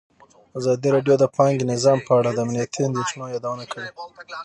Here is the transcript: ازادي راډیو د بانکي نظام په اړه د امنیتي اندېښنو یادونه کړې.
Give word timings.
ازادي 0.59 0.87
راډیو 0.95 1.15
د 1.19 1.25
بانکي 1.35 1.65
نظام 1.73 1.97
په 2.07 2.11
اړه 2.19 2.29
د 2.33 2.39
امنیتي 2.45 2.79
اندېښنو 2.89 3.25
یادونه 3.35 3.65
کړې. 3.71 3.89